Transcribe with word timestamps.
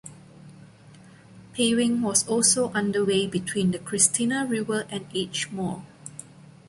Paving 1.53 2.01
was 2.01 2.27
also 2.27 2.71
underway 2.71 3.27
between 3.27 3.69
the 3.69 3.77
Christina 3.77 4.47
River 4.47 4.87
and 4.89 5.07
Edgemoor. 5.11 5.83